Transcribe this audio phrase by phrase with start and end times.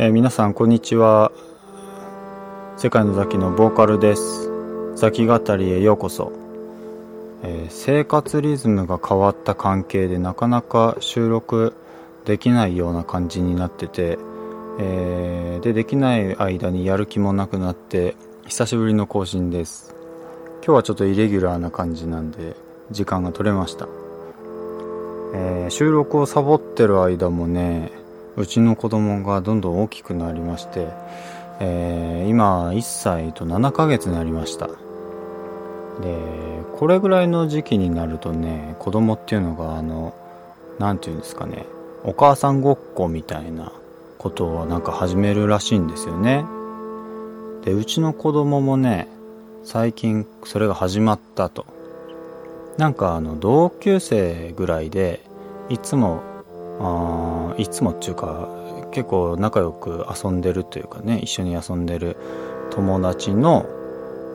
[0.00, 1.32] えー、皆さんこんにちは。
[2.76, 4.48] 世界のザキのボーカルです。
[4.94, 6.30] ザキ語りへようこそ、
[7.42, 11.74] えー、生活リズムが変わった関係でなかなか収録
[12.26, 14.20] できないような感じになってて、
[14.78, 18.14] えー、でできない間にやる気もなくなって
[18.46, 19.96] 久しぶりの更新です。
[20.64, 22.54] 今日はちょっとイレギュラーな感じなんで
[22.92, 23.88] 時間が取れました、
[25.34, 27.97] え、収録をサボってる間もね
[28.38, 30.86] うちの子供がどんどん大きくなりまして、
[31.60, 34.68] えー、今1歳と7ヶ月になりました。
[34.68, 34.74] で
[36.78, 40.14] これぐらいの時期になるとね子供っていうのがあの
[40.78, 41.66] 何て言うんですかね
[42.04, 43.72] お母さんごっこみたいな
[44.18, 46.44] ことをなんか始めるらしいんですよね。
[47.64, 49.08] でうちの子供もね
[49.64, 51.66] 最近それが始まったと。
[52.76, 55.24] なんかあの同級生ぐらいで
[55.68, 56.22] いつも
[56.80, 58.48] あいつもっていうか
[58.92, 62.16] 結構仲良く遊んでるというかね一緒に遊んでる
[62.70, 63.66] 友達の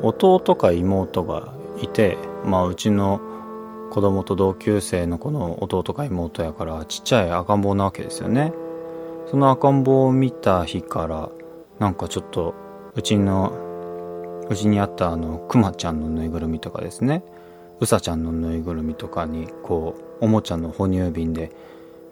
[0.02, 3.21] 弟か妹がいてまあうちの
[3.91, 8.52] 子供と同級生の子の弟か妹やからちっちゃい赤ん坊なわけですよね。
[9.30, 11.30] その赤ん坊を見た日から
[11.80, 12.55] なんかちょっと
[12.95, 13.53] うちの
[14.49, 17.23] うちにあったあのくまちゃんのぬいぐるみとかですね。
[17.80, 21.52] うさちゃんのぬいぐるみとかにこうおもちゃの哺乳瓶で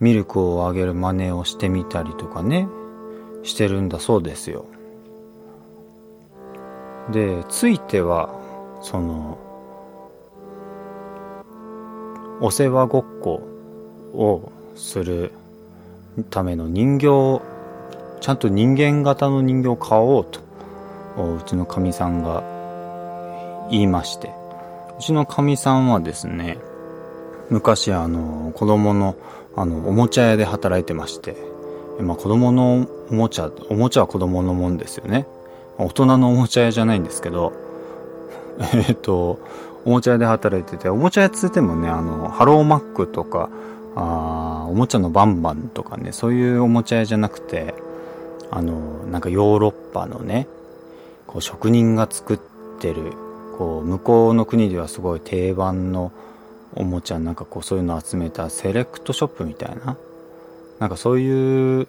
[0.01, 2.67] ミルクをあげる真似をしてみたりとかね
[3.43, 4.65] してるんだそうですよ。
[7.11, 8.29] でついては
[8.81, 9.37] その
[12.41, 13.41] お世話ごっこ
[14.13, 15.31] をする
[16.29, 17.41] ための人形を
[18.19, 20.39] ちゃんと人間型の人形を買おうと
[21.17, 22.43] うちのかみさんが
[23.69, 24.31] 言いまして
[24.97, 26.57] うちのかみさんはですね
[27.49, 29.15] 昔あの子供の
[29.55, 31.35] あのおもちゃ屋で働いてまして
[31.99, 35.27] まあ子供のおもちゃおもちゃは子供のもんですよね。
[35.77, 37.53] 大人のおもちゃ屋じゃないんですけど
[38.87, 39.39] えっと
[39.85, 43.49] おもちゃ屋で働いてておもちゃ屋つってもねあのハローマックとか
[43.95, 47.73] あおもちゃのバンバンとかねそういうおもちゃ屋じゃなくて
[48.51, 48.73] あの
[49.09, 50.47] なんかヨーロッパのね
[51.25, 52.39] こう職人が作っ
[52.79, 53.13] てる
[53.57, 56.11] こう向こうの国ではすごい定番の
[56.75, 59.97] おもちゃなんかこうそういうのを集めたセレクトショップみたいな。
[60.79, 61.87] なんかそういう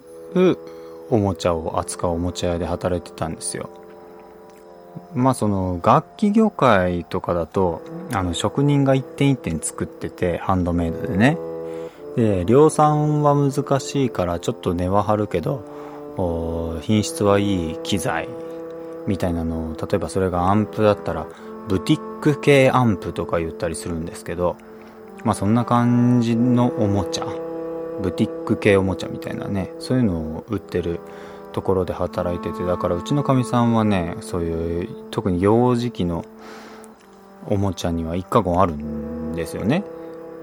[1.11, 3.71] おもちゃを扱うおもちゃ屋で働いてたんですよ。
[5.15, 7.83] まあその楽器業界とかだと
[8.13, 11.39] あの職人が一点一点作っててハンドメイドでね。
[12.17, 15.65] で量産は難しいからちょっと値は張るけど
[16.83, 18.29] 品質はいい機材
[19.07, 21.27] みたいなのを例えばそれがアンプだったら
[21.69, 24.57] ブティック系アンプとか言ったりするんですけど
[25.25, 27.27] まあそんな感じのおもちゃ。
[28.01, 29.73] ブティック系おもちゃみたいなね。
[29.79, 31.01] そういうのを売ってる
[31.53, 32.65] ところで働いてて。
[32.65, 36.25] だからうちのかみさんはねそういう特に幼児期の
[37.49, 39.85] おもちゃには一過言あるんですよね。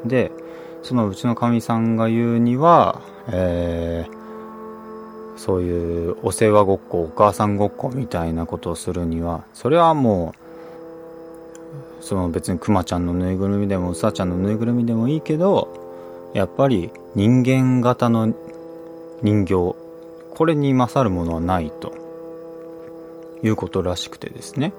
[0.05, 0.31] で
[0.83, 10.48] そのうちのかみさんが言うには、えー、そういうお世話ごっこお母さんごっこみたいなことをするにはそれはもう
[12.01, 18.33] その別にクマちゃんのぬいぐるみでもうさちゃんのぬいぐるみでもいいけどやっぱり人間型の
[19.21, 19.75] 人形
[20.35, 21.93] これに勝るものはないと
[23.43, 24.73] いうことらしくてですね。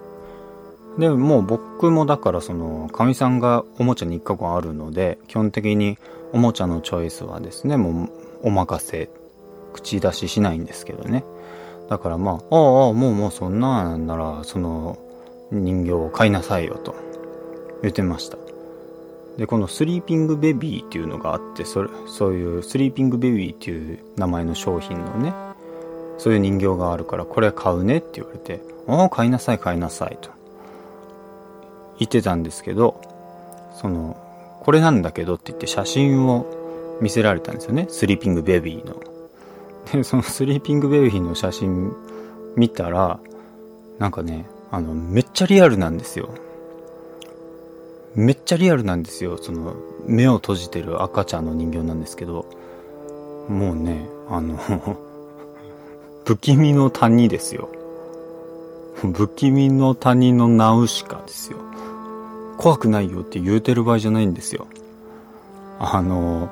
[0.99, 5.99] でもう僕もだからそのかみさんがおもちゃに1個あるので基本的に
[6.33, 8.11] おもちゃのチョイスはですねもう
[8.43, 9.09] お任せ
[9.73, 11.25] 口出ししないんですけどね。
[11.89, 14.99] だからまあああもうもうそんなんならその
[15.51, 17.10] 人形を買いなさいよと。
[17.83, 18.39] 言ってました。
[19.37, 25.33] でこのスリーピングベビーっていうのがあってそれそういうスリーピングベビーっていう名前の商品のね
[26.19, 30.31] そういう人形があるからこれ買うねって言われて「ああ買いなさい買いなさい」と
[31.99, 33.01] 言ってたんですけど
[33.81, 34.17] その
[34.61, 38.97] これなんだけどって言って写真を見せられたんですよねスリーピングベビーの。
[39.91, 41.93] でそのスリーピングベビーの写真
[42.57, 43.19] 見たら
[43.99, 46.29] なんかねあのめっちゃリアルなんですよ。
[48.15, 49.39] めっちゃリアルなんですよ。
[49.39, 49.75] その
[50.07, 52.47] 目を閉じてる赤ちゃんの人形なんですけど。
[53.49, 54.57] もうねあの
[56.25, 57.69] 不気味の谷ですよ。
[58.95, 61.59] 不気味の谷のナウシカですよ。
[62.59, 64.67] 怖くないよって言うてる場合じゃないんですよ。
[65.81, 66.49] あの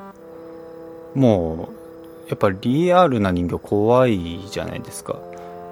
[1.15, 1.69] も
[2.27, 5.15] うやっぱリアルな人形怖いじゃないですか。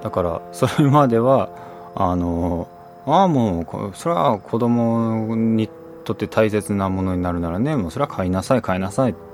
[0.04, 1.50] だからそれまでは
[1.96, 2.68] あの
[3.08, 5.70] ああもうそれは子供に
[6.04, 9.12] とって大切なものになるならねもうそれは買いなさい買いなさい。
[9.12, 9.28] って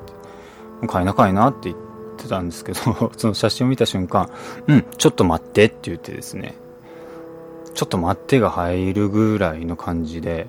[0.88, 1.76] 買いな買いなって言っ
[2.18, 4.30] てたんですけど、 その写真を見た瞬間、
[4.68, 6.56] うん、ちょっと待ってって言ってですね、
[7.74, 10.48] ちょっと待ってが入るぐらいの感じで、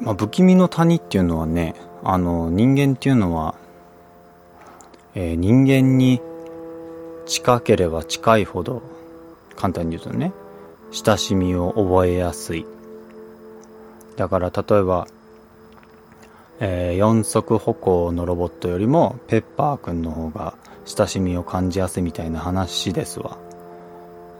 [0.00, 1.74] まあ、不気味の谷っていうのはね、
[2.04, 3.54] あの、人間っていうのは、
[5.14, 6.20] えー、人間に
[7.24, 8.82] 近ければ近いほど、
[9.56, 10.32] 簡単に言うとね、
[10.92, 12.66] 親しみを覚えやすい。
[14.16, 15.06] だから例えば、
[16.60, 20.54] えー、四足歩行のロボットよりもペッパーくんの方が
[20.84, 23.38] 親しみを感じやすいみたいな話ですわ。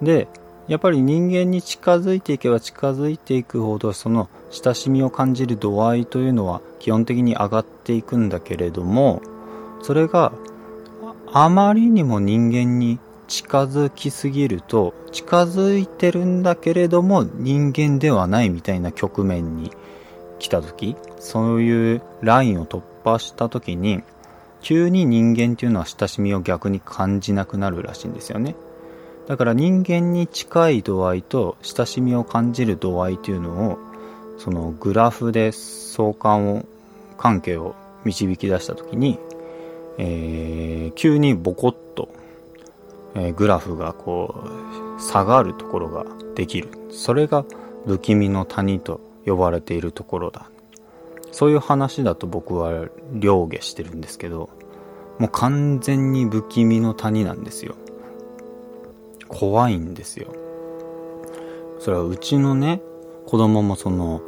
[0.00, 0.28] で、
[0.68, 9.22] やっぱり人間に近づいていけば近づいていくほどその親しみを感じる度合いというのは基本的に上がっていくんだけれども
[9.82, 10.32] それが
[11.32, 12.98] あまりにも人間に
[13.28, 19.72] 近づきすぎると近づいてるんだけれども人間ではないみたいな局面に
[20.38, 24.02] 来た時そういうラインを突破した時に
[24.60, 28.56] 急に人間っていうのは親しみを逆に感じなくなるらしいんですよね。
[29.28, 33.78] だから人間に近い度合いと親しみを感じる度合いっていうのを
[34.38, 36.64] そのグラフで相関を
[37.16, 37.74] 関係を
[38.04, 39.18] 導き出した時に、
[39.98, 41.74] えー、急にボコッ、
[43.16, 44.44] え、グラフがこ
[44.98, 46.04] う下がるところが
[46.34, 46.68] できる。
[46.90, 47.44] それが
[47.86, 50.50] 不気味の谷と呼ばれているところだ。
[51.32, 54.48] そういう話だと僕は凌下してるんですけど
[55.18, 57.74] もう完全に不気味の谷なんですよ。
[59.28, 60.28] 怖いんですよ。
[61.78, 62.80] それはうちのね
[63.26, 64.22] 子供もその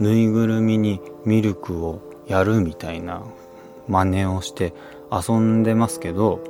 [0.00, 3.22] ぬいぐるみにミルクをやるみたいな
[3.88, 4.74] 真似をして
[5.10, 6.40] 遊んでますけど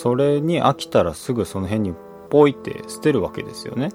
[0.00, 1.94] それに飽きたらすぐその辺に
[2.30, 3.90] ポイって捨てるわけですよね。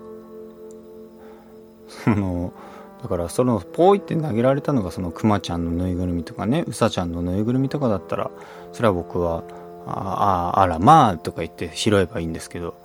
[1.88, 2.54] その
[3.02, 8.30] だからそのポイって投げられたのがそのクマちゃんのぬいぐるみとかねうさちゃんのぬいぐるみとかだったら
[8.72, 9.44] それは僕は
[9.88, 12.76] あああらまあとか言って拾えばいいんですけど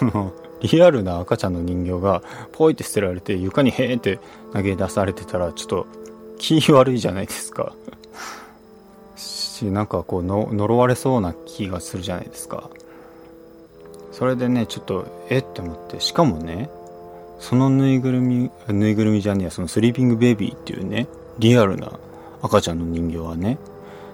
[0.00, 4.18] そのリアルな赤ちゃんの人形がポイって捨てられて床にへーって
[4.52, 5.86] 投げ出されてたらちょっと
[6.38, 7.72] 気悪いじゃないですか。
[9.56, 12.70] しなんかこう呪われそうな気がするじゃないですか。
[14.12, 15.42] それでねちょっとえっ？
[15.42, 16.70] て思ってしかもね
[17.38, 21.06] そのぬいぐるみぬいぐるみじゃねえやそのスリーピングベビーっていうね
[21.38, 21.98] リアルな
[22.40, 23.58] 赤ちゃんの人形はね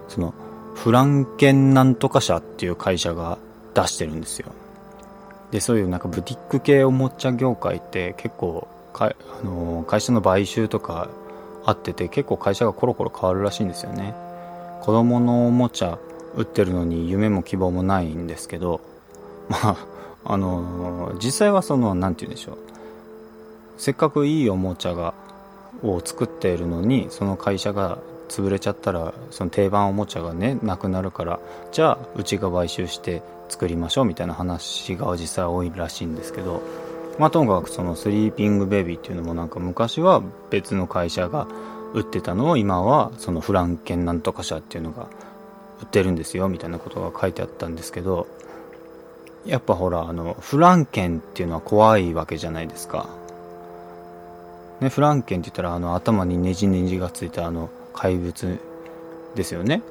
[0.08, 0.34] その
[0.74, 3.38] フランケンなんとか社っていう会社が
[3.74, 4.52] 出してるんですよ。
[5.52, 11.08] でそういうなんかブティック系おもちゃ業界って結構か、あの、会社の買収とか
[11.64, 14.14] あってて結構会社がコロコロ変わるらしいんですよね。
[14.82, 15.98] 子供のおもちゃ
[16.34, 18.80] 売ってるのに夢も希望もないんですけど
[19.48, 19.86] まあ
[20.24, 22.58] あの、実際はその何て言うんでしょう。
[23.76, 25.14] せっかくいいおもちゃが
[25.82, 27.98] を作っているのにその会社が
[28.28, 31.40] 潰れちゃったらその定番おもちゃがねなくなるから
[31.72, 36.62] じゃあうちが買収して作りましょうみたいな話が実際多いらしいんですけど
[37.18, 41.48] まあともかくそのスリーピングベビーっていうのもなんか昔は別の会社が
[41.94, 45.08] 売ってたのを今はそのフランケンなんとか社っていうのが
[45.80, 48.26] 売ってるんですよみたいなことが書いてあったんですけど
[49.44, 53.08] やっぱほらあのフランケンっていうのは怖いわけじゃないですか
[54.80, 58.58] ねフランケンって言ったらあの頭にねじねじがついたあの怪物
[59.34, 59.82] ですよね。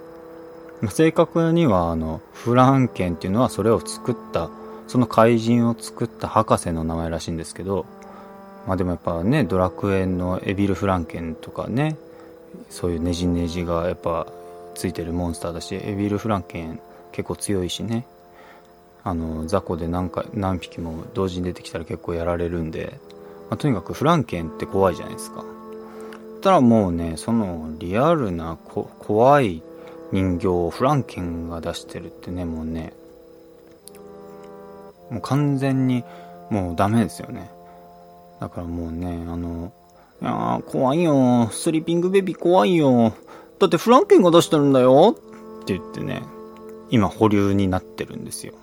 [0.90, 4.50] 正確にはあのフランケンっていうのはそれを作った
[4.88, 7.86] その怪人を作った博士の名前らしいんですけど
[8.68, 11.96] まあでもやっぱねドラクエのエビル・フランケンとかね
[12.70, 14.28] そういうねじねじがやっぱ
[14.76, 16.80] ついてるモンスターだしエビル・フランケン
[17.12, 18.06] 結構強いしね
[19.04, 23.00] あの雑魚で何か何匹も同時に出てきたら結構やられるんで、
[23.50, 25.44] まあ、とにかくフランケンって怖いじゃないですか
[26.42, 29.62] ったらもうね、そのリアルな怖い
[30.12, 32.94] 人形をフランケンが出してるってね、もうね、
[35.12, 36.04] もう完全に
[36.50, 37.52] もうダメですよね。
[38.42, 39.72] だからもうね、あの、
[40.20, 41.48] いや怖いよ。
[41.52, 43.14] スリーピングベビー怖いよ。
[43.60, 46.24] だってフランケンが出してるんだよって言ってね、
[46.90, 48.54] 今保留になってるんですよ。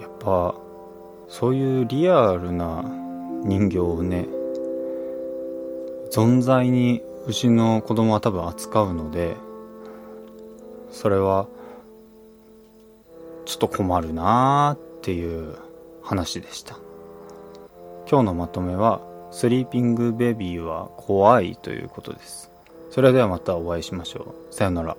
[0.00, 0.54] やっぱ
[1.28, 2.84] そういうリアルな
[3.44, 4.26] 人形をね
[6.10, 9.36] 存在にうちの子供は多分扱うので
[10.90, 11.46] それは
[13.48, 15.56] ちょっと困るなーっていう
[16.02, 16.76] 話でした。
[18.06, 19.00] 今日のまとめは
[19.30, 22.50] スリーピングベビーは怖いということです。
[22.90, 24.54] それではまたお会いしましょう。
[24.54, 24.98] さよなら。